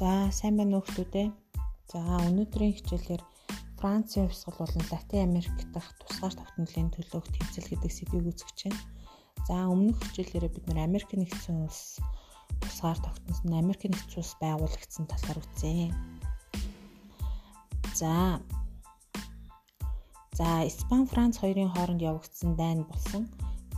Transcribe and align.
За 0.00 0.32
сайн 0.32 0.56
байна 0.56 0.80
уу 0.80 0.84
хүмүүдээ. 0.88 1.28
За 1.92 2.00
өнөөдрийн 2.24 2.72
хичээлээр 2.72 3.20
Францын 3.76 4.32
хувьсгал 4.32 4.64
болон 4.64 4.84
Латин 4.88 5.28
Америк 5.28 5.52
дахь 5.76 5.92
тусгаар 6.00 6.32
тогтнолын 6.40 6.88
төлөөх 6.88 7.28
тэмцэл 7.28 7.68
гэдэг 7.68 7.92
сэдвийг 7.92 8.32
үзэж 8.32 8.48
байна. 8.64 8.80
За 9.44 9.68
өмнөх 9.68 10.00
хичээлээр 10.00 10.48
бид 10.48 10.64
нэр 10.72 10.88
Америк 10.88 11.12
нэгдсэн 11.12 11.68
улс 11.68 12.00
тусгаар 12.64 12.96
тогтносон 12.96 13.52
Америк 13.52 13.84
нэгдсэн 13.84 14.24
улс 14.24 14.32
байгуулагдсан 14.40 15.04
талаар 15.04 15.38
үзье. 15.44 15.92
За 17.92 18.40
За 20.32 20.64
Испани 20.64 21.04
Франц 21.12 21.44
хоёрын 21.44 21.76
хооронд 21.76 22.00
явагдсан 22.00 22.56
дайн 22.56 22.88
болсон. 22.88 23.28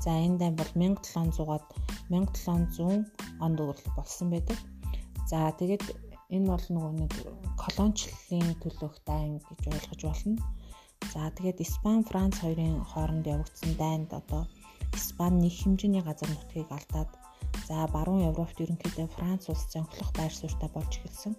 За 0.06 0.14
энэ 0.22 0.38
дайн 0.38 0.54
бол 0.54 0.70
1700-аад 0.70 1.66
1700 2.06 3.10
онд 3.42 3.58
болсон 3.98 4.30
байдаг. 4.30 4.58
За 5.26 5.50
тэгээд 5.58 6.11
энэ 6.34 6.48
бол 6.48 6.66
нөгөө 6.74 6.92
нэг 7.04 7.12
колоничлалын 7.60 8.56
төлөөх 8.64 8.96
дайн 9.04 9.38
гэж 9.44 9.60
ойлгож 9.68 10.02
болно. 10.08 10.40
За 11.12 11.28
тэгээд 11.36 11.60
Испани, 11.60 12.06
Франц 12.08 12.40
хоёрын 12.40 12.80
хооронд 12.90 13.26
явагдсан 13.26 13.72
дайнд 13.76 14.10
одоо 14.16 14.48
Испани 14.96 15.44
нэг 15.44 15.54
хэмжээний 15.60 16.00
газар 16.00 16.30
нутгийг 16.32 16.70
алдаад 16.72 17.10
за 17.68 17.86
баруун 17.94 18.24
Европт 18.30 18.56
ерөнхийдөө 18.64 19.08
Франц 19.16 19.52
улс 19.52 19.64
зөнхлөх 19.72 20.10
байр 20.16 20.32
суурьтай 20.32 20.70
болж 20.72 20.92
эхэлсэн. 20.96 21.34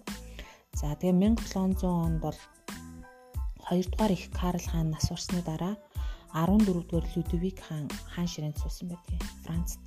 За 0.78 0.94
тэгээ 0.98 1.38
1700 1.42 1.86
онд 1.86 2.18
бол 2.22 2.38
2 3.70 3.90
дугаар 3.90 4.12
их 4.12 4.30
Карл 4.30 4.62
хаан 4.70 4.90
нас 4.94 5.06
барсны 5.10 5.40
дараа 5.42 5.74
14 6.34 6.86
дугаар 6.86 7.06
Людвиг 7.14 7.56
хаан 7.62 7.86
хаан 8.12 8.28
ширээнд 8.30 8.58
суусан 8.58 8.86
байдгийг 8.90 9.22
Францд. 9.44 9.80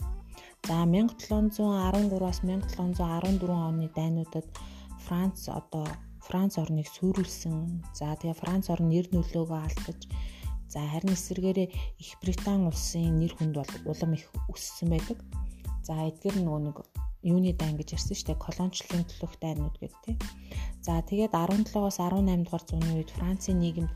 За 0.67 0.83
1713-аас 0.83 2.39
1714 2.43 3.51
оны 3.67 3.87
дайнуудад 3.95 4.47
Франц 5.07 5.47
одоо 5.47 5.87
Франц 6.27 6.59
орныг 6.59 6.87
сүрүүлсэн. 6.91 7.87
За 7.95 8.11
тэгээ 8.19 8.35
Франц 8.43 8.67
орн 8.67 8.91
нэр 8.91 9.07
нөлөөгөө 9.15 9.59
алдаж 9.63 9.99
за 10.67 10.83
харин 10.83 11.15
эсвэргээрээ 11.15 11.67
Их 12.03 12.11
Британи 12.19 12.67
улсын 12.67 13.15
нэр 13.15 13.31
хүнд 13.39 13.55
бол 13.55 13.73
улам 13.87 14.11
их 14.19 14.27
өссөн 14.51 14.91
байдаг. 14.91 15.17
За 15.87 15.95
эдгээр 16.11 16.43
нөгөө 16.43 16.61
нэг 16.67 16.77
юуны 17.23 17.55
дайн 17.55 17.79
гэж 17.79 17.95
ярьсан 17.95 18.15
шүү 18.19 18.27
дээ. 18.35 18.43
Колоничлалын 18.43 19.07
төлөөх 19.07 19.33
дайнууд 19.39 19.75
гэдэг 19.79 19.99
тийм. 20.03 20.17
За 20.83 20.99
тэгээд 20.99 21.31
17-оос 21.31 21.97
18 22.03 22.43
дугаар 22.43 22.63
зууны 22.67 22.91
үед 22.99 23.11
Францын 23.15 23.63
нийгэмд 23.63 23.91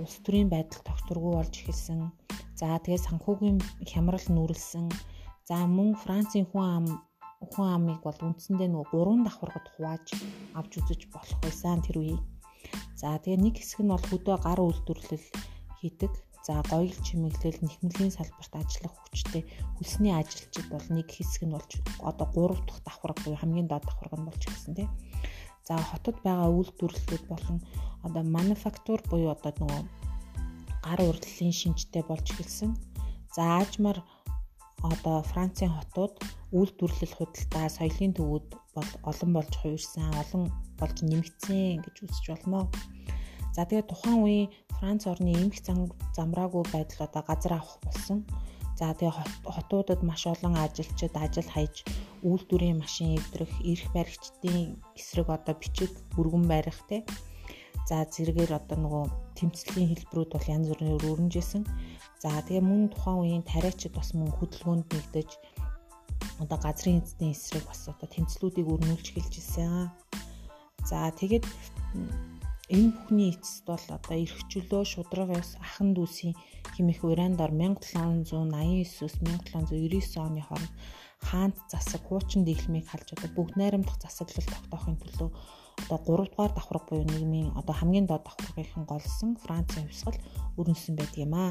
улс 0.00 0.16
төрийн 0.24 0.48
байдал 0.48 0.80
тогтворгүй 0.88 1.32
болж 1.36 1.52
эхэлсэн. 1.52 2.08
За 2.56 2.80
тэгээд 2.80 3.04
санхүүгийн 3.04 3.58
хямрал 3.84 4.26
нүрэлсэн. 4.32 4.88
За 5.44 5.68
мөн 5.68 5.92
Францын 6.00 6.48
хүн 6.48 6.64
ам 6.64 6.86
хүн 7.42 7.68
амыг 7.76 8.00
бол 8.06 8.18
үндсэндээ 8.28 8.68
нөгөө 8.70 8.90
гурван 8.92 9.22
давхаргад 9.24 9.66
хувааж 9.74 10.06
авч 10.58 10.72
үзэж 10.78 11.00
болох 11.14 11.38
байсан 11.42 11.82
тэр 11.82 11.96
үе. 12.02 12.16
За 13.00 13.18
тэгээ 13.18 13.42
нэг 13.42 13.54
хэсэг 13.60 13.80
нь 13.84 13.92
бол 13.92 14.06
хөдөө 14.08 14.36
гар 14.46 14.60
үйлдвэрлэл 14.62 15.26
хийдэг. 15.80 16.12
За 16.44 16.60
гоёл 16.68 16.92
чимэглэл 17.04 17.60
нэхмэлийн 17.64 18.12
салбарт 18.12 18.52
ажиллах 18.52 18.92
хүчтэй 19.00 19.42
хөлсний 19.80 20.12
ажилчид 20.12 20.68
бол 20.68 20.86
нэг 20.92 21.08
хэсэг 21.08 21.42
нь 21.48 21.54
болж 21.56 21.70
одоо 22.04 22.28
3 22.28 22.68
дахь 22.68 22.82
давхарга 22.84 23.20
буюу 23.24 23.40
хамгийн 23.40 23.68
доод 23.68 23.84
давхарга 23.88 24.16
нь 24.20 24.28
болж 24.28 24.42
ирсэн 24.44 24.74
тийм. 24.76 24.90
За 25.64 25.80
хотод 25.80 26.20
байгаа 26.20 26.52
үйлдвэрлэлүүд 26.52 27.24
болон 27.32 27.58
одоо 28.04 28.22
мануфактур 28.28 29.00
буюу 29.08 29.32
одоо 29.32 29.52
нөгөө 29.56 29.82
гар 30.84 31.00
урдлын 31.08 31.52
шинжтэй 31.60 32.04
болж 32.04 32.26
эхэлсэн. 32.28 32.76
За 33.32 33.42
аажмаар 33.56 34.04
одоо 34.90 35.24
Францын 35.30 35.72
хотууд 35.72 36.14
үйлдвэрлэл 36.52 37.16
худалдаа 37.16 37.66
соёлын 37.72 38.12
төвүүд 38.14 38.48
бол 38.76 38.90
олон 39.10 39.30
болж 39.36 39.52
хувирсан, 39.56 40.12
олон 40.22 40.44
болж 40.78 40.96
нэмэгдсэн 41.00 41.80
гэж 41.84 41.96
үзэж 42.04 42.24
болно. 42.30 42.68
За 43.54 43.64
тэгээд 43.64 43.90
тухайн 43.90 44.18
үеийн 44.20 44.52
Франц 44.76 45.06
орны 45.06 45.32
эмх 45.32 45.56
замраагүй 46.16 46.64
байдал 46.74 47.06
одоо 47.06 47.22
газар 47.22 47.52
авах 47.56 47.78
болсон. 47.86 48.26
За 48.78 48.90
тэгээ 48.90 49.14
хотуудад 49.46 50.02
маш 50.02 50.26
олон 50.26 50.58
ажилчид 50.58 51.14
ажил 51.14 51.46
хайж 51.46 51.86
үйлдвэрийн 52.26 52.82
машин 52.82 53.14
эвдрэх, 53.14 53.52
эрх 53.62 53.86
баригчдын 53.94 54.82
эсрэг 54.98 55.28
одоо 55.30 55.54
бичиг 55.54 55.92
бүргэн 56.18 56.44
барих 56.50 56.78
те. 56.90 57.06
За 57.88 58.04
зэрэгээр 58.08 58.52
одоо 58.56 58.78
нөгөө 58.80 59.04
тэмцлийн 59.36 59.92
хэлбэрүүд 59.92 60.30
бол 60.32 60.52
янз 60.56 60.66
бүрээр 60.72 61.04
өрнөжсэн. 61.04 61.62
За 62.22 62.40
тэгээ 62.40 62.64
мөн 62.64 62.88
тухайн 62.88 63.20
үеийн 63.20 63.44
тариачид 63.44 63.92
бас 63.92 64.16
мөн 64.16 64.32
хөдөлгөөнд 64.32 64.88
нэгдэж 64.88 65.30
одоо 66.40 66.58
газрын 66.64 67.04
эзний 67.04 67.36
эсрэг 67.36 67.64
бас 67.68 67.84
одоо 67.92 68.08
тэмцлүүдийг 68.08 68.66
өрнүүлж 68.72 69.06
хэлж 69.12 69.32
ирсэн. 69.36 69.92
За 70.88 71.12
тэгээд 71.12 71.44
энэ 72.72 72.88
бүхний 72.96 73.36
эцэст 73.36 73.68
бол 73.68 73.84
одоо 73.92 74.16
эрхчлөө 74.16 74.82
шудраг 74.88 75.28
ус 75.36 75.60
ахан 75.60 75.92
дүүсийн 75.92 76.32
химэх 76.72 77.04
урандаар 77.04 77.52
1789-өөс 77.52 79.14
1799 79.20 80.24
оны 80.24 80.40
хооронд 80.40 80.72
хаант 81.28 81.56
засаг 81.68 82.00
хуучин 82.08 82.48
дэглэмийг 82.48 82.88
халж 82.88 83.08
одоо 83.12 83.30
бүгд 83.36 83.54
найрамдах 83.60 84.00
засаглал 84.00 84.48
тогтоохын 84.48 84.96
төлөө 85.00 85.30
одоо 85.90 86.16
3 86.16 86.30
дугаар 86.30 86.52
давхарга 86.54 86.86
буюу 86.90 87.04
нийгмийн 87.04 87.48
одоо 87.60 87.74
хамгийн 87.76 88.06
доод 88.06 88.24
давхаргын 88.24 88.84
голсон 88.90 89.30
Францын 89.44 89.84
хувьсгал 89.86 90.18
өрнөсөн 90.58 90.94
байдаг 90.96 91.18
юм 91.26 91.34
аа. 91.34 91.50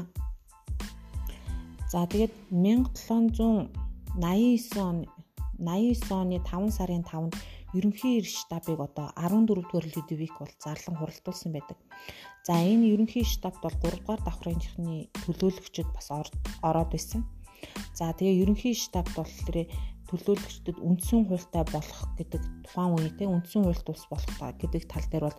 За 1.92 2.00
тэгээд 2.10 2.32
1789 2.50 4.78
он 4.78 5.06
89 5.58 6.10
оны 6.10 6.38
5 6.42 6.76
сарын 6.76 7.04
5-нд 7.06 7.34
ерөнхий 7.74 8.18
эрх 8.18 8.30
штабыг 8.30 8.80
одоо 8.80 9.10
14 9.16 9.46
дугаар 9.46 9.86
Людвиг 9.94 10.32
бол 10.38 10.50
зарлан 10.62 10.96
хуралдуулсан 10.98 11.52
байдаг. 11.52 11.78
За 12.46 12.54
энэ 12.54 12.90
ерөнхий 12.94 13.24
штабт 13.24 13.62
бол 13.62 13.70
3 13.70 13.98
дугаар 13.98 14.20
давхрынхны 14.26 15.10
төлөөлөгчд 15.26 15.88
бас 15.94 16.10
ороод 16.62 16.90
байсан. 16.90 17.26
За 17.94 18.12
тэгээ 18.12 18.42
ерөнхий 18.42 18.74
штабт 18.74 19.14
бол 19.16 19.30
тэр 19.46 19.70
төлөөлөгчдөд 20.10 20.76
үндсэн 20.78 21.20
хуультай 21.28 21.64
болох 21.72 22.00
гэдэг 22.18 22.42
тухайн 22.64 22.92
үетэй 22.98 23.28
үндсэн 23.28 23.62
хуульт 23.64 23.88
ус 23.88 24.04
болох 24.12 24.34
та 24.38 24.52
гэдэг 24.52 24.82
тал 24.90 25.06
дээр 25.08 25.24
бол 25.28 25.38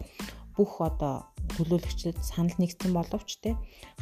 бүх 0.56 0.72
одоо 0.82 1.16
төлөөлөгчдөд 1.56 2.18
санал 2.24 2.56
нэгдсэн 2.58 2.92
боловч 2.96 3.30
те 3.44 3.54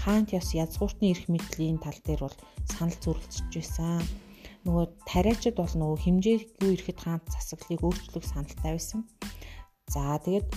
хаант 0.04 0.32
яс 0.38 0.54
язгууртны 0.54 1.12
эрх 1.12 1.26
мэдлийн 1.28 1.82
тал 1.82 1.98
дээр 2.06 2.22
бол 2.30 2.38
санал 2.70 2.98
зөрчилдөж 3.04 3.54
байсан. 3.54 4.02
Нөгөө 4.64 4.86
тариачид 5.10 5.56
бол 5.60 5.74
нөгөө 5.76 5.98
хэмжээгүй 6.08 6.70
ирэхэд 6.72 7.00
хаант 7.04 7.26
засаглалыг 7.28 7.82
өөрчлөх 7.84 8.24
саналтай 8.24 8.72
байсан. 8.78 9.02
За 9.92 10.16
тэгээд 10.24 10.48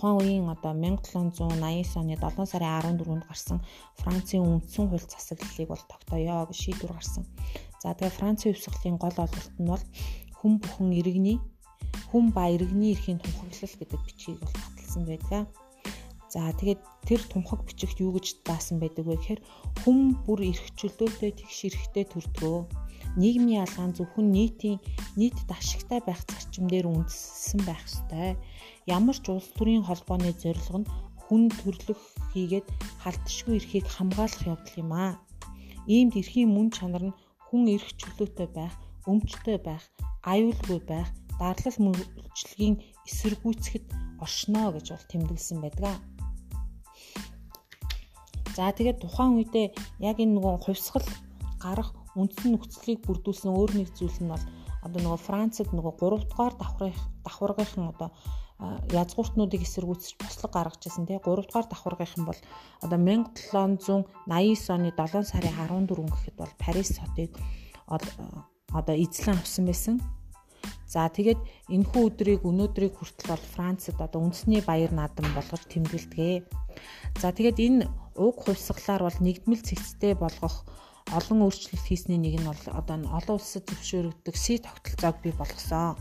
тухайн 0.00 0.16
үеийн 0.20 0.48
одоо 0.48 0.72
1789 0.76 1.96
оны 2.00 2.16
7 2.16 2.44
сарын 2.48 2.96
14-нд 3.00 3.24
гарсан 3.28 3.58
Францын 4.00 4.44
үндсэн 4.44 4.88
хууль 4.88 5.08
засаглалыг 5.08 5.68
бол 5.68 5.84
тогтооё 5.88 6.44
гэж 6.48 6.56
шийдвэр 6.56 6.92
гарсан. 6.96 7.24
За 7.82 7.96
тэгээ 7.96 8.16
Францын 8.18 8.52
хувьсгалын 8.52 8.96
гол 9.00 9.16
олголт 9.24 9.54
нь 9.60 9.70
бол 9.72 9.84
хүн 10.38 10.52
бүхэн 10.60 10.90
иргэний 11.00 11.38
хүн 12.10 12.24
ба 12.34 12.44
иргэний 12.54 12.92
эрхийн 12.92 13.20
тунхаглал 13.22 13.76
гэдэг 13.80 14.00
бичгийг 14.04 14.38
бол 14.40 14.54
баталсан 14.60 15.04
байдаг. 15.08 15.42
За 16.30 16.52
тэгээд 16.58 16.80
тэр 17.08 17.20
тунхаг 17.26 17.60
бичихт 17.66 17.98
юу 18.04 18.14
гэж 18.14 18.46
даасан 18.46 18.78
байдаг 18.78 19.04
вэ 19.06 19.16
гэхээр 19.18 19.40
хүн 19.82 19.98
бүр 20.26 20.40
эрхчлөлтөй 20.50 21.32
тэгш 21.34 21.58
эрхтэй 21.66 22.04
төрдгөө 22.06 22.58
нийгмийн 23.18 23.66
ялгаан 23.66 23.92
зөвхөн 23.96 24.30
нийтийн 24.30 24.78
нийтэд 25.18 25.50
ашигтай 25.50 25.98
байх 26.06 26.22
зарчим 26.30 26.70
дээр 26.70 26.86
үндэссэн 26.86 27.60
байх 27.66 27.82
ёстой. 27.82 28.38
Ямар 28.86 29.18
ч 29.18 29.26
улс 29.34 29.50
төрийн 29.58 29.82
холбооны 29.82 30.30
зорилго 30.38 30.78
нь 30.86 30.90
хүн 31.26 31.42
төрлөх 31.62 32.02
хийгээд 32.30 32.66
халтшгүй 33.02 33.58
эрхийг 33.58 33.86
хамгаалах 33.90 34.46
явдал 34.46 34.76
юм 34.82 34.92
аа. 34.94 35.12
Иймд 35.90 36.14
эрхийн 36.14 36.50
мөн 36.54 36.70
чанар 36.70 37.10
нь 37.10 37.18
хүн 37.50 37.66
эрх 37.74 37.90
чөлөөтэй 37.98 38.48
байх, 38.54 38.74
өмчтэй 39.10 39.58
байх, 39.58 39.82
аюулгүй 40.22 40.80
байх, 40.86 41.10
дарлал 41.42 41.78
мөрчлөгийн 41.82 42.78
эсэргүүцэхэд 43.10 43.86
оршноо 44.22 44.70
гэж 44.78 44.86
бол 44.94 45.06
тэмдэглэсэн 45.10 45.58
байдаг. 45.58 45.98
За 48.54 48.70
тэгээд 48.70 49.02
тухайн 49.02 49.34
үедээ 49.42 49.66
яг 49.98 50.16
энэ 50.22 50.38
нөгөө 50.38 50.54
хувьсгал 50.62 51.08
гарах 51.58 51.90
үндсэн 52.14 52.54
нөхцөлийг 52.54 53.00
бүрдүүлсэн 53.02 53.50
өөр 53.50 53.70
нэг 53.82 53.88
зүйл 53.98 54.18
нь 54.22 54.30
бол 54.30 54.44
одоо 54.86 55.00
нөгөө 55.02 55.20
Францад 55.26 55.68
нөгөө 55.74 55.94
3 55.98 56.30
дугаар 56.30 56.54
давхрын 56.54 56.96
давхаргын 57.24 57.90
одоо 57.92 58.08
язгууртнуудыг 58.92 59.64
эсэргүүцэж 59.64 60.20
бослог 60.20 60.52
гаргаж 60.52 60.82
ирсэн 60.84 61.08
тий 61.08 61.16
3 61.16 61.48
дугаар 61.48 61.66
давхаргын 61.68 62.24
бол 62.28 62.40
одоо 62.84 62.98
1789 63.00 64.74
оны 64.76 64.90
7 64.92 65.24
сарын 65.24 65.54
14 65.88 66.12
гэхэд 66.12 66.36
бол 66.36 66.52
Парис 66.60 66.92
хотыг 67.00 67.32
одоо 67.88 68.94
эзлэн 68.94 69.40
авсан 69.40 69.64
байсан. 69.66 69.96
За 70.90 71.06
тэгээд 71.06 71.40
энэхүү 71.70 72.02
өдрийг 72.10 72.42
өнөөдрийг 72.44 72.98
хүртэл 72.98 73.30
бол 73.32 73.44
Францад 73.54 73.96
одоо 74.02 74.20
үндэсний 74.26 74.60
баяр 74.60 74.92
наадам 74.92 75.30
болгож 75.32 75.62
тэмдэглэдэг. 75.70 76.50
За 77.22 77.30
тэгээд 77.30 77.58
энэ 77.62 77.86
уг 78.18 78.42
хувьсгалаар 78.42 79.06
бол 79.06 79.18
нэгдмэл 79.22 79.62
цэгцтэй 79.62 80.18
болгох 80.18 80.66
олон 81.14 81.46
өөрчлөлт 81.46 81.86
хийсний 81.86 82.18
нэг 82.18 82.42
нь 82.42 82.48
бол 82.50 82.64
одоо 82.74 82.96
олон 83.06 83.38
улсад 83.38 83.64
зөвшөөрөгддөг 83.70 84.36
Си 84.36 84.58
тогтолцоог 84.58 85.16
бий 85.22 85.34
болгосон. 85.34 85.94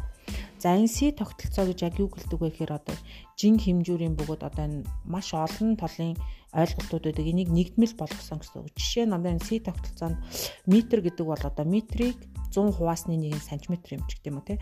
За 0.59 0.75
энэ 0.75 0.91
C 0.91 1.15
тогтолцоо 1.15 1.65
гэж 1.69 1.79
яг 1.87 1.95
юу 1.99 2.09
гэлдэг 2.11 2.39
вэ 2.39 2.49
гэхээр 2.51 2.73
одоо 2.75 2.95
жин 3.39 3.55
хэмжүүрийн 3.59 4.15
бөгөөд 4.19 4.43
одоо 4.43 4.63
энэ 4.67 4.83
маш 5.07 5.31
олон 5.33 5.79
толын 5.79 6.19
ойлголтууд 6.51 7.03
байдаг. 7.05 7.25
Энийг 7.25 7.49
нэгдмэл 7.53 7.95
болгосон 7.95 8.41
гэсэн 8.41 8.65
үг. 8.65 8.73
Жишээ 8.75 9.05
нь 9.07 9.15
одоо 9.15 9.31
энэ 9.31 9.45
C 9.45 9.63
тогтолцоонд 9.63 10.17
метр 10.65 10.99
гэдэг 10.99 11.25
бол 11.25 11.43
одоо 11.43 11.65
метрийг 11.65 12.17
100 12.51 12.75
хуваасны 12.75 13.15
1 13.15 13.39
см 13.39 13.77
гэдэг 13.77 14.25
юм 14.27 14.41
уу 14.41 14.47
те. 14.49 14.57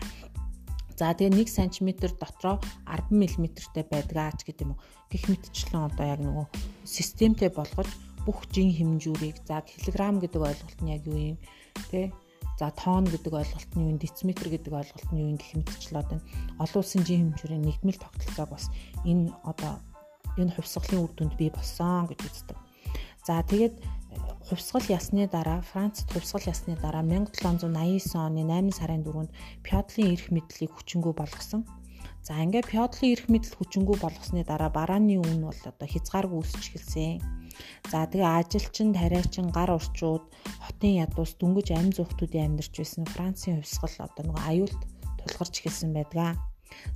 За 0.98 1.14
тэгээ 1.14 1.46
1 1.46 1.46
см 1.46 1.88
дотроо 2.18 2.58
10 2.84 3.08
мм-тэй 3.14 3.84
байдгаа 3.86 4.34
ч 4.36 4.44
гэдэг 4.44 4.64
юм 4.66 4.76
уу. 4.76 4.82
Гэх 5.08 5.24
мэтчлэн 5.30 5.88
одоо 5.88 6.06
яг 6.06 6.20
нөгөө 6.20 6.46
системтэй 6.84 7.48
болгож 7.54 7.88
бүх 8.28 8.44
жин 8.52 8.74
хэмжүүрийг 8.76 9.40
за 9.48 9.64
килограмм 9.64 10.20
гэдэг 10.20 10.42
ойлголт 10.42 10.80
нь 10.84 10.92
яг 10.92 11.02
юу 11.08 11.32
юм 11.32 11.38
те 11.88 12.12
За 12.58 12.74
тонн 12.74 13.06
гэдэг 13.06 13.32
ойлголт 13.32 13.70
нь 13.78 13.86
юу, 13.86 13.98
дециметр 13.98 14.50
гэдэг 14.50 14.72
ойлголт 14.74 15.08
нь 15.14 15.22
юу 15.22 15.38
гэх 15.38 15.54
мэтчлээ 15.62 16.02
одоо 16.02 16.18
олон 16.58 16.80
улсын 16.82 17.02
жин 17.06 17.20
хэмжүүрийн 17.30 17.62
нэгдмэл 17.62 18.02
тогтолцоог 18.02 18.50
бас 18.50 18.66
энэ 19.06 19.30
одоо 19.46 19.78
энэ 20.34 20.54
хувьсгалын 20.58 21.02
үр 21.06 21.12
дүнд 21.14 21.34
бий 21.38 21.50
болсон 21.54 22.10
гэж 22.10 22.18
үздэг. 22.18 22.58
За 23.22 23.42
тэгээд 23.46 23.78
хувьсгал 24.48 24.86
ясны 24.88 25.28
дараа 25.28 25.60
Францад 25.60 26.10
хувьсгал 26.10 26.50
ясны 26.50 26.74
дараа 26.80 27.04
1789 27.06 28.16
оны 28.16 28.42
8 28.42 28.72
сарын 28.72 29.04
4-нд 29.04 29.30
Пёдлын 29.62 30.10
эрх 30.16 30.26
мэдлийг 30.32 30.72
хүчингү 30.72 31.12
болгосон. 31.12 31.62
За 32.28 32.44
ингээд 32.44 32.68
Пёдлын 32.68 33.12
эрх 33.16 33.24
мэдэл 33.32 33.56
хүчингү 33.56 34.04
болгосны 34.04 34.44
дараа 34.44 34.68
барааны 34.68 35.16
үн 35.16 35.48
бол 35.48 35.62
одоо 35.64 35.88
хязгааргүй 35.88 36.44
өсөж 36.44 36.76
эхэлсэн. 36.76 37.24
За 37.88 38.04
тэгээ 38.04 38.28
ажилчин, 38.44 38.92
тариачин, 38.92 39.48
гар 39.48 39.72
урчууд, 39.72 40.28
хотын 40.60 41.08
ядуус 41.08 41.40
дөнгөж 41.40 41.72
амь 41.72 41.88
зүгтүүдийн 41.96 42.52
амьдарч 42.52 42.74
байсан 42.76 43.08
Францын 43.08 43.64
хувьсгал 43.64 44.12
одоо 44.12 44.22
нөгөө 44.28 44.44
аюулт 44.44 44.80
тулгарч 45.24 45.54
эхэлсэн 45.56 45.96
байдаг. 45.96 46.36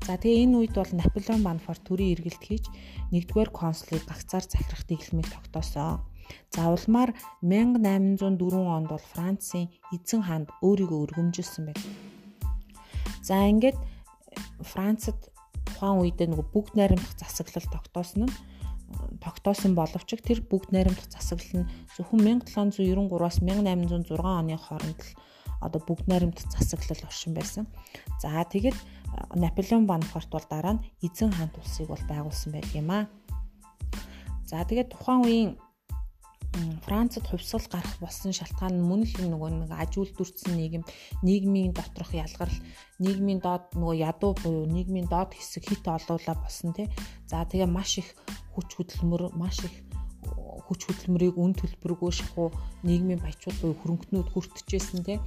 За 0.04 0.20
тэгээ 0.20 0.44
энэ 0.44 0.56
үед 0.60 0.74
бол 0.76 0.92
Наполеон 1.00 1.40
Банфорт 1.40 1.80
төрийн 1.88 2.12
эргэлт 2.12 2.44
хийж 2.44 2.64
1-р 3.08 3.48
консулыг 3.56 4.04
гагцаар 4.04 4.44
захирах 4.44 4.84
дэглэмийг 4.84 5.32
тогтоосон. 5.32 6.04
За 6.52 6.68
улмаар 6.68 7.16
1804 7.40 8.36
онд 8.52 8.88
бол 8.92 9.04
Францын 9.16 9.72
эзэн 9.96 10.20
хаанд 10.28 10.52
өөрийгөө 10.60 11.00
өргөмжилсөн 11.08 11.72
байна. 11.72 11.88
За 13.24 13.48
ингээд 13.48 13.80
Францад 14.60 15.18
тухайн 15.66 16.02
үедээ 16.02 16.28
нөгөө 16.30 16.46
бүгд 16.54 16.72
найрамдах 16.78 17.14
засаглал 17.18 17.68
тогтоосон 17.70 18.26
нь 18.26 18.34
тогтоосон 19.22 19.72
боловч 19.74 20.08
тэр 20.20 20.40
бүгд 20.46 20.74
найрамдах 20.74 21.08
засаглал 21.08 21.64
нь 21.64 21.70
зөвхөн 21.96 22.42
1793-аас 22.44 23.38
1806 23.40 24.20
оны 24.20 24.56
хооронд 24.58 25.00
л 25.00 25.10
одоо 25.62 25.80
бүгд 25.86 26.06
найрамдах 26.10 26.44
засаглал 26.50 27.06
оршин 27.06 27.32
байсан. 27.34 27.64
За 28.20 28.42
тэгэд 28.42 28.76
Наполеон 29.34 29.86
Бонапарт 29.86 30.30
бол 30.30 30.46
дараа 30.50 30.74
нь 30.76 30.84
эзэн 31.02 31.30
хаант 31.32 31.56
улсыг 31.58 31.86
бол 31.88 32.04
байгуулсан 32.08 32.52
байдаг 32.52 32.74
юм 32.74 32.90
аа. 32.90 33.06
За 34.48 34.64
тэгээд 34.64 34.92
тухайн 34.92 35.20
үеийн 35.22 35.50
Францад 36.84 37.24
хувьсгал 37.26 37.66
гарах 37.70 37.96
болсон 38.00 38.32
шалтгаан 38.36 38.76
нь 38.76 38.86
мөн 38.88 39.02
л 39.08 39.14
нөгөө 39.32 39.50
нэг 39.52 39.72
ажүүлдүрцэн 39.72 40.52
нийгэм 40.60 40.84
нийгмийн 41.24 41.72
доторх 41.72 42.12
ялгарл 42.12 42.58
нийгмийн 43.00 43.40
доод 43.40 43.72
нөгөө 43.78 43.96
ядуу 44.10 44.32
буюу 44.42 44.66
нийгмийн 44.68 45.08
доод 45.08 45.32
хэсэг 45.32 45.64
хит 45.68 45.84
олуулаа 45.88 46.36
болсон 46.36 46.76
тий. 46.76 46.92
За 47.30 47.46
тэгээ 47.48 47.70
маш 47.70 48.02
их 48.02 48.08
хүч 48.52 48.68
хөдөлмөр 48.76 49.32
маш 49.32 49.64
их 49.64 49.74
хүч 50.68 50.80
хөдөлмөрийг 50.88 51.36
үн 51.40 51.52
төлбөргүй 51.56 52.12
шахуу 52.12 52.48
нийгмийн 52.86 53.20
баячууд 53.20 53.56
буюу 53.60 53.76
хөрөнгөнүүд 53.80 54.28
хүртчихсэн 54.30 55.00
тий. 55.04 55.18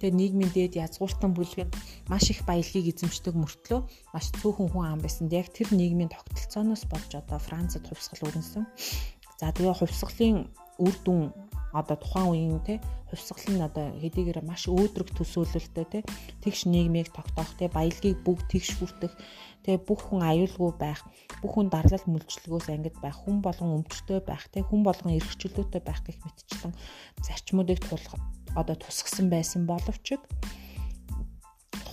Тэгээ 0.00 0.18
нийгмийн 0.20 0.52
дээд 0.52 0.80
язгууртан 0.84 1.32
бүлгэнд 1.34 1.72
маш 2.08 2.24
их 2.32 2.40
баялагийг 2.48 2.92
эзэмшдэг 2.92 3.34
мөртлөө 3.36 3.80
маш 4.12 4.26
цөөхөн 4.40 4.68
хүн 4.70 4.84
ам 4.84 5.00
байсан. 5.02 5.28
Яг 5.32 5.48
тэр 5.52 5.68
нийгмийн 5.72 6.12
тогтолцооноос 6.12 6.84
болж 6.88 7.10
одоо 7.16 7.38
Францад 7.40 7.84
хувьсгал 7.88 8.28
өрнөсөн. 8.28 8.64
За 9.40 9.50
тэгээ 9.52 9.74
хувьсгалын 9.76 10.48
үр 10.78 10.94
дүн 11.04 11.32
одоо 11.74 11.96
тухайн 11.98 12.30
үеийн 12.30 12.62
те 12.62 12.74
хувьсгал 13.10 13.50
нь 13.50 13.66
одоо 13.66 13.86
хэдийгээр 13.98 14.46
маш 14.46 14.70
өөдрөг 14.70 15.10
төсөөлөлтөй 15.18 15.86
те 15.90 16.00
тэгш 16.42 16.70
нийгмийг 16.70 17.10
тогтоох 17.10 17.50
те 17.58 17.66
баялагийг 17.66 18.22
бүгд 18.22 18.46
тэгш 18.50 18.70
хүртэх 18.78 19.12
те 19.66 19.78
бүх 19.78 20.00
хүн 20.06 20.22
аюулгүй 20.22 20.70
байх 20.78 21.02
бүх 21.42 21.52
хүн 21.58 21.68
дарлал 21.74 22.06
мүлжлэгөөс 22.06 22.66
ангид 22.70 22.96
байх 23.02 23.18
хүн 23.22 23.42
болгон 23.42 23.82
өмчтэй 23.82 24.22
байх 24.22 24.46
те 24.54 24.62
хүн 24.62 24.86
болгон 24.86 25.18
эрхчлөөтэй 25.18 25.82
байх 25.82 26.00
гэх 26.06 26.18
мэтчлэн 26.22 26.74
зарчмуудыг 27.26 27.80
тулах 27.82 28.14
одоо 28.54 28.76
тусгсан 28.78 29.26
байсан 29.30 29.66
боловч 29.66 30.14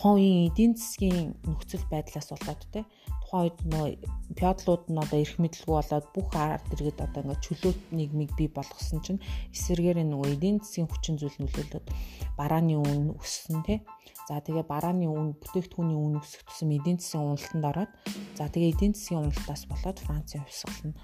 тухайн 0.01 0.18
үеийн 0.18 0.50
эдийн 0.50 0.74
засгийн 0.74 1.38
нөхцөл 1.45 1.86
байдлаас 1.94 2.33
болоод 2.33 2.62
те 2.74 2.81
тухайн 3.21 3.53
үед 3.53 3.59
нөө 3.69 3.86
пёдлууд 4.33 4.89
нь 4.89 4.98
одоо 4.98 5.19
эрх 5.21 5.38
мэдлгүй 5.38 5.77
болоод 5.77 6.07
бүх 6.09 6.33
ард 6.33 6.65
иргэд 6.74 7.06
одоо 7.06 7.21
ингээд 7.21 7.45
чөлөөт 7.45 7.80
нийгмийг 7.94 8.33
бий 8.33 8.50
болгосон 8.50 9.06
чинь 9.06 9.21
эсэргээр 9.53 10.01
нөгөө 10.01 10.42
эдийн 10.42 10.57
засгийн 10.57 10.89
хүчин 10.89 11.21
зүйл 11.21 11.38
нөлөөлөд 11.38 11.86
барааны 12.33 12.81
үн 12.81 13.13
өссөн 13.13 13.62
тий. 13.62 13.86
За 14.25 14.42
тэгээ 14.42 14.65
барааны 14.65 15.06
үн 15.06 15.38
бүтээгдэхүүний 15.38 15.98
үн 16.01 16.18
өсөх 16.18 16.50
тусам 16.50 16.74
эдийн 16.74 16.98
засгийн 16.98 17.38
уналтанд 17.38 17.65
ороод 17.69 17.92
за 18.33 18.50
тэгээ 18.50 18.74
эдийн 18.74 18.94
засгийн 18.98 19.21
уналтаас 19.30 19.63
болоод 19.69 19.98
Францын 20.01 20.42
хувьсгал 20.42 20.81
нь 20.89 20.95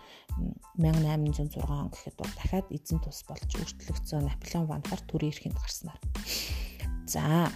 1806 0.82 1.70
он 1.70 1.94
гэхэд 1.94 2.16
бол 2.18 2.34
дахиад 2.34 2.68
эзэн 2.74 2.98
тус 3.06 3.22
болж 3.30 3.46
өөрчлөгдсөн 3.46 4.26
Наполеон 4.26 4.66
Бонапарт 4.66 5.06
төрийн 5.06 5.32
эрхэнд 5.38 5.58
гарснаар. 5.60 6.02
За 7.06 7.52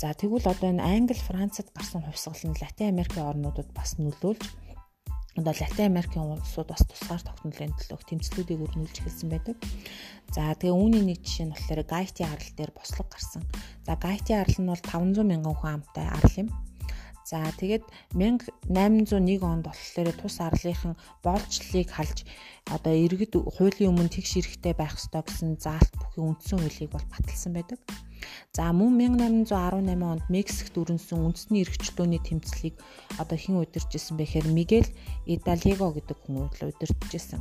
За 0.00 0.16
тэгвэл 0.16 0.48
одоо 0.48 0.72
энэ 0.72 0.80
Англи, 0.80 1.20
Францад 1.28 1.68
гарсан 1.76 2.00
хувьсгал 2.00 2.40
нь 2.48 2.56
Латин 2.56 2.88
Америкийн 2.88 3.28
орнуудад 3.28 3.68
бас 3.76 4.00
нөлөөлж 4.00 4.40
одоо 5.36 5.52
Латин 5.52 5.92
Америкийн 5.92 6.24
улсууд 6.24 6.72
бас 6.72 6.88
тусгаар 6.88 7.20
тогтнолын 7.20 7.76
төлөөх 7.76 8.08
тэмцлүүдийг 8.08 8.64
өрнүүлж 8.64 8.96
эхэлсэн 8.96 9.28
байдаг. 9.28 9.60
За 10.32 10.56
тэгээ 10.56 10.72
үүний 10.72 11.04
нэг 11.04 11.20
жишээ 11.20 11.46
нь 11.46 11.52
болохоор 11.52 11.84
Гайти 11.84 12.24
арал 12.24 12.50
дээр 12.56 12.72
бослог 12.72 13.12
гарсан. 13.12 13.44
За 13.84 13.92
Гайти 14.00 14.32
арал 14.40 14.56
нь 14.56 14.70
бол 14.72 14.80
500 14.88 15.20
мянган 15.20 15.56
хүн 15.60 15.84
амтай 15.84 16.08
арал 16.08 16.48
юм. 16.48 16.48
За 17.28 17.44
тэгээд 17.60 17.84
1801 18.16 19.44
онд 19.44 19.68
болохоор 19.68 20.16
тус 20.16 20.40
арлынхан 20.40 20.96
боолчлалыг 21.20 21.88
халж 21.92 22.24
одоо 22.72 22.94
иргэд 22.96 23.36
хуулийн 23.36 23.92
өмнө 23.92 24.08
тэгш 24.16 24.40
эрэхтэй 24.40 24.72
байх 24.72 24.96
ёстой 24.96 25.28
гэсэн 25.28 25.60
заалт 25.60 25.92
бүхий 26.00 26.24
үндсэн 26.24 26.56
хуулийг 26.56 26.88
бол 26.88 27.06
баталсан 27.12 27.52
байдаг. 27.52 27.78
За 28.56 28.72
мөн 28.72 28.98
1818 28.98 30.02
онд 30.02 30.24
Мексикт 30.28 30.74
өрнсөн 30.76 31.24
үндэсний 31.26 31.62
эрхчлөөний 31.64 32.20
тэмцлийг 32.20 32.74
одоо 33.20 33.38
хэн 33.38 33.62
удирж 33.62 33.90
исэн 33.94 34.16
бэ 34.18 34.24
гэхээр 34.26 34.48
Мигель 34.50 34.90
Идалего 35.26 35.94
гэдэг 35.94 36.18
хүн 36.24 36.50
удирдах 36.50 37.14
исэн. 37.14 37.40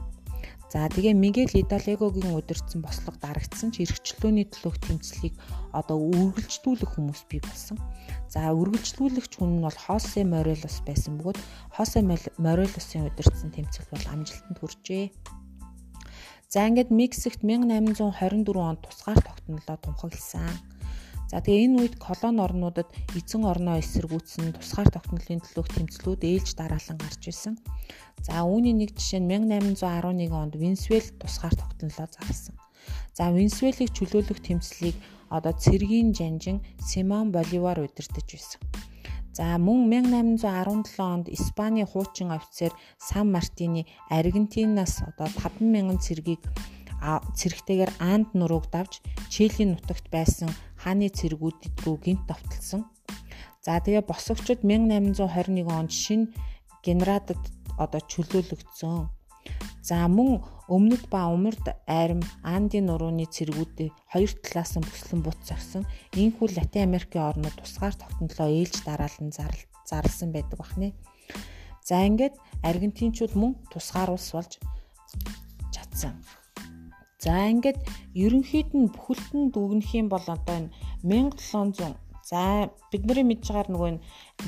За 0.70 0.86
тэгээ 0.86 1.18
Мигель 1.18 1.50
Идалегогийн 1.50 2.38
удирдсан 2.38 2.86
бослого 2.86 3.18
дарагдсан 3.18 3.74
ч 3.74 3.90
эрхчлөөний 3.90 4.46
төлөөх 4.54 4.78
тэмцлийг 4.86 5.34
одоо 5.74 5.98
үргэлжлүүлэх 5.98 6.94
хүмүүс 6.94 7.26
бий 7.26 7.42
болсон. 7.42 7.82
За 8.30 8.54
үргэлжлүүлэгч 8.54 9.42
хүн 9.42 9.58
нь 9.58 9.64
бол 9.66 9.74
Хосе 9.74 10.22
Морелос 10.30 10.86
байсан 10.86 11.18
бөгөөд 11.18 11.42
Хосе 11.74 12.06
Морелосын 12.38 13.10
удирдсан 13.10 13.50
тэмцэл 13.50 13.90
бол 13.90 14.06
амжилтанд 14.14 14.58
хүрчээ. 14.62 15.04
За 16.50 16.66
ингээд 16.66 16.90
Мексикт 16.90 17.46
1824 17.46 18.58
онд 18.58 18.82
тусгаар 18.82 19.22
тогтнолоо 19.22 19.78
тунхагласан. 19.86 20.50
За 21.30 21.46
тэгээ 21.46 21.70
энэ 21.70 21.78
үед 21.78 21.96
колон 22.02 22.42
орнуудад 22.42 22.90
эзэн 23.14 23.46
орноо 23.46 23.78
эсэргүүцсэн 23.78 24.58
тусгаар 24.58 24.90
тогтнолын 24.90 25.46
төлөөх 25.46 25.70
тэмцлүүд 25.78 26.26
ээлж 26.26 26.58
дараалан 26.58 26.98
гарч 26.98 27.22
исэн. 27.30 27.54
За 28.26 28.42
үүний 28.50 28.74
нэг 28.74 28.98
жишээ 28.98 29.22
нь 29.22 29.30
1811 29.30 30.34
онд 30.34 30.58
Венесуэл 30.58 31.14
тусгаар 31.22 31.54
тогтнолоо 31.54 32.10
зарласан. 32.10 32.58
За 33.14 33.30
Венесуэлийг 33.30 33.94
чөлөөлөх 33.94 34.42
тэмцлийг 34.42 34.98
одоо 35.30 35.54
цэргийн 35.54 36.18
жанжин 36.18 36.66
Симон 36.82 37.30
Боливар 37.30 37.78
удирдах 37.78 38.26
байсан. 38.26 38.58
За 39.38 39.58
мөн 39.58 39.90
1817 39.90 41.00
онд 41.00 41.30
Испаний 41.30 41.86
хуучин 41.86 42.32
офицер 42.32 42.72
Сан 42.98 43.32
Мартини 43.32 43.88
Аргентинаас 44.10 45.02
одоо 45.10 45.28
50000 45.38 45.98
цэргийг 46.02 46.42
цэрэгтэйгээр 47.00 47.92
Анд 48.00 48.36
нурууг 48.36 48.68
давж 48.74 49.00
Чилийн 49.32 49.80
нутагт 49.80 50.12
байсан 50.12 50.50
хааны 50.76 51.08
цэргүүд 51.08 51.60
рүү 51.86 51.98
гинт 52.04 52.24
давталсан. 52.28 52.84
За 53.64 53.80
тэгээ 53.80 54.04
босогчд 54.04 54.64
1821 54.64 55.68
онд 55.72 55.92
шинэ 55.92 56.32
генератад 56.84 57.40
одоо 57.80 58.02
чөлөөлөгдсөн. 58.12 59.08
За 59.84 60.08
мөн 60.08 60.44
өмнөд 60.70 61.10
ба 61.10 61.26
умард 61.34 61.66
айрам 61.90 62.22
Андын 62.46 62.86
нурууны 62.88 63.26
цэргүүдээ 63.26 63.90
хоёр 64.14 64.32
талаас 64.46 64.78
нь 64.78 64.86
бүслэн 64.86 65.22
бут 65.26 65.40
завсан. 65.42 65.84
Ийхүү 66.14 66.54
Латин 66.54 66.86
Америкийн 66.88 67.26
орнууд 67.30 67.58
тусгаар 67.58 67.96
тогтнолоо 67.98 68.50
ээлж 68.54 68.86
дараалан 68.86 69.34
зарласан 69.90 70.30
байдаг 70.32 70.58
бахнэ. 70.62 70.94
За 71.82 72.06
ингээд 72.06 72.36
Аргентинчууд 72.62 73.34
мөн 73.34 73.58
тусгаар 73.74 74.14
улс 74.14 74.30
болж 74.30 74.62
чадсан. 75.74 76.14
За 77.18 77.50
ингээд 77.50 77.82
ерөнхийд 78.14 78.70
нь 78.78 78.94
бүхэлд 78.94 79.32
нь 79.34 79.50
дүгнэх 79.50 79.90
юм 79.98 80.08
бол 80.14 80.26
одоо 80.30 80.56
энэ 80.62 80.70
1700 81.02 81.98
За 82.30 82.70
бидний 82.94 83.26
мэдж 83.26 83.50
байгаа 83.50 83.74
нөгөө 83.74 83.92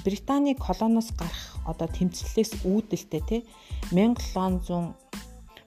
Британий 0.05 0.53
колониос 0.53 1.09
гарах 1.17 1.57
одоо 1.65 1.89
тэмцлээс 1.89 2.61
үүдэлтэй 2.61 3.21
тий 3.25 3.41
1700 3.89 4.93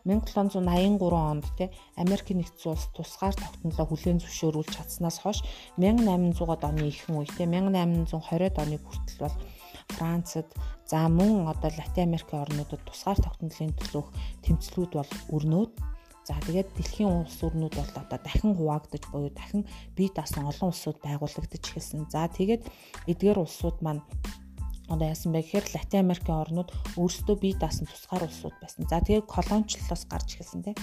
1783 0.04 1.00
онд 1.16 1.44
те 1.56 1.72
Америк 1.96 2.28
нэгдсэн 2.28 2.70
улс 2.72 2.86
тусгаар 2.92 3.34
тогтнолоо 3.34 3.86
хүлээн 3.88 4.20
зөвшөөрүүлж 4.20 4.70
чадсанаас 4.76 5.18
хойш 5.24 5.40
1800-ад 5.80 6.62
оны 6.68 6.92
ихэнх 6.92 7.18
үе 7.24 7.28
те 7.36 7.44
1820-ад 7.48 8.56
оны 8.60 8.76
хүртэл 8.80 9.18
бол 9.24 9.36
Францад 9.96 10.48
за 10.88 11.08
мөн 11.08 11.48
одоо 11.48 11.70
Латин 11.72 12.08
Америкийн 12.08 12.44
орнуудад 12.44 12.82
тусгаар 12.84 13.18
тогтнолын 13.20 13.72
төлөөх 13.80 14.08
тэмцлүүд 14.44 14.92
бол 14.96 15.10
өрнөөд 15.32 15.72
За 16.24 16.40
тэгээд 16.40 16.72
дэлхийн 16.72 17.12
улс 17.20 17.36
өрнүүд 17.44 17.76
бол 17.76 17.92
одоо 18.00 18.16
дахин 18.16 18.56
хуваагдаж 18.56 19.04
буюу 19.12 19.28
дахин 19.28 19.68
бие 19.92 20.08
даасан 20.08 20.48
олон 20.48 20.72
улсууд 20.72 20.96
байгуулагдаж 21.04 21.60
эхэлсэн. 21.60 22.08
За 22.08 22.24
тэгээд 22.32 22.64
эдгээр 23.12 23.44
улсууд 23.44 23.84
маань 23.84 24.00
одоо 24.88 25.06
яасан 25.08 25.32
бэ 25.32 25.40
гэхээр 25.40 25.66
Латин 25.72 26.04
Америкийн 26.04 26.42
орнууд 26.44 26.70
өөрсдөө 27.00 27.36
бие 27.40 27.56
даасан 27.56 27.88
тусгаар 27.88 28.28
улсууд 28.28 28.56
байсан. 28.60 28.84
За 28.84 29.00
тэгээд 29.00 29.24
колоничлолоос 29.24 30.04
гарч 30.04 30.28
эхэлсэн 30.36 30.60
тийм. 30.60 30.76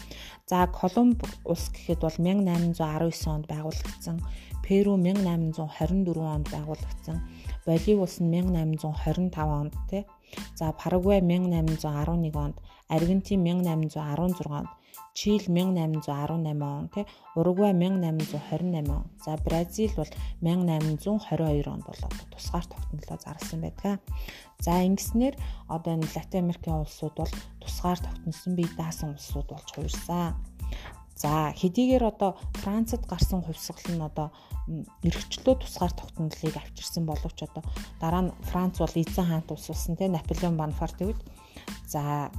За 0.49 0.65
Колумб 0.65 1.21
улс 1.45 1.69
гэхэд 1.69 2.01
бол 2.01 2.17
1819 2.17 3.29
онд 3.29 3.45
байгуулагдсан. 3.45 4.17
Перу 4.65 4.97
1824 4.97 6.17
онд 6.17 6.47
байгуулагдсан. 6.49 7.17
Боливи 7.65 7.93
улс 7.93 8.17
нь 8.17 8.33
1825 8.33 9.37
онд 9.37 9.73
тийм. 9.89 10.05
За 10.55 10.71
Парагвай 10.71 11.21
1811 11.21 12.35
онд, 12.35 12.57
Аргентин 12.89 13.45
1816 13.45 14.49
онд, 14.49 14.69
Чили 15.13 15.47
1818 15.47 16.61
он 16.61 16.89
тий 16.89 17.05
Уругвай 17.35 17.73
1828 17.73 18.89
он. 18.89 19.05
За 19.23 19.37
Бразил 19.37 19.91
бол 19.95 20.07
1822 20.41 21.71
онд 21.71 21.85
бол 21.85 21.95
тусгаар 22.31 22.65
тогтнолоо 22.65 23.17
зарласан 23.19 23.61
байдаг. 23.61 23.99
За 24.59 24.71
ингэснээр 24.87 25.35
одоо 25.67 25.93
энэ 25.93 26.07
Латин 26.15 26.43
Америкийн 26.45 26.81
улсууд 26.81 27.15
бол 27.17 27.31
тусгаар 27.59 27.99
тогтносон 27.99 28.55
бие 28.55 28.69
даасан 28.77 29.11
улсууд 29.15 29.47
болж 29.49 29.69
хуурсан. 29.75 30.35
За 31.15 31.53
хэдийгээр 31.53 32.03
одоо 32.03 32.37
Францад 32.63 33.05
гарсан 33.05 33.43
хувьсгал 33.43 33.93
нь 33.93 34.01
одоо 34.01 34.31
эргчлөө 35.05 35.55
тусгаар 35.59 35.93
тогтнолыг 35.93 36.55
авчирсан 36.57 37.05
боловч 37.05 37.37
одоо 37.45 37.63
дараа 38.01 38.21
нь 38.25 38.33
Франц 38.49 38.79
бол 38.79 38.95
эзэн 38.95 39.27
хаант 39.29 39.51
улс 39.51 39.67
болсон 39.69 39.93
те 39.97 40.09
Наполеон 40.09 40.57
Бонапарт 40.57 40.95
гэвэл 40.97 41.21
за 41.85 42.31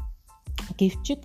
гівчиг 0.78 1.20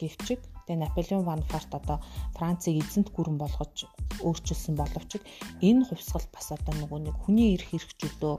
гівчиг 0.00 0.40
Тэгээ 0.66 0.82
Наполеон 0.82 1.24
Бонапарт 1.26 1.70
одоо 1.74 1.98
Францыг 2.36 2.78
эзэнт 2.78 3.08
гүрэн 3.14 3.38
болгож 3.40 3.86
өөрчилсөн 4.22 4.74
боловч 4.78 5.18
энэ 5.60 5.86
хувьсгал 5.88 6.26
бас 6.34 6.46
одоо 6.54 6.74
нөгөө 6.78 7.00
нэг 7.10 7.16
хүний 7.22 7.54
эрх 7.56 7.68
хэрэгжүүлөө 7.70 8.36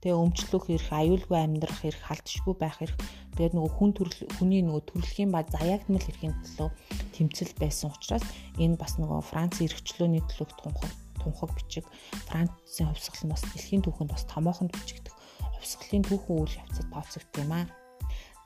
тэгээ 0.00 0.16
өмчлөх 0.16 0.64
эрх, 0.72 0.88
аюулгүй 0.88 1.38
амьдрах 1.38 1.80
эрх, 1.84 2.00
халдшгүй 2.08 2.54
байх 2.56 2.78
эрх 2.80 2.96
тэгээд 3.36 3.54
нөгөө 3.54 3.72
хүн 3.76 3.90
төрөл 3.94 4.20
хүний 4.38 4.62
нөгөө 4.64 4.82
төрөлхийн 4.88 5.30
ба 5.34 5.44
заяагтмал 5.44 6.08
эрхийн 6.08 6.34
төлөө 6.56 6.68
тэмцэл 7.14 7.52
байсан 7.60 7.92
учраас 7.92 8.24
энэ 8.56 8.80
бас 8.80 8.96
нөгөө 8.96 9.20
Франц 9.28 9.60
эрхчлөөний 9.60 10.22
төлөөх 10.24 10.52
тунхаг 10.56 10.92
тунхаг 11.20 11.50
бичиг 11.54 11.84
Францын 12.30 12.88
хувьсгал 12.88 13.22
нь 13.26 13.32
бас 13.34 13.42
дэлхийн 13.44 13.84
түүхэнд 13.84 14.10
бас 14.14 14.24
томоохонд 14.30 14.72
бичигдэх 14.72 15.14
хувьсгалын 15.58 16.06
түүхэн 16.06 16.36
үйл 16.38 16.58
явцад 16.62 16.86
тооцогдсон 16.94 17.42
юм 17.44 17.52
аа. 17.52 17.66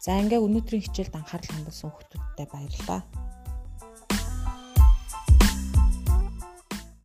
За 0.02 0.18
ингээ 0.18 0.42
өнөөдрийн 0.42 0.82
хичээлд 0.82 1.14
анхаарал 1.14 1.46
хандсан 1.62 1.94
хүмүүсттэй 1.94 2.46
баярлалаа. 2.50 3.00